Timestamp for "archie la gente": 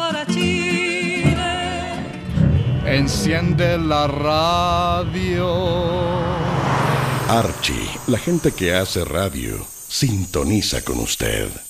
7.28-8.52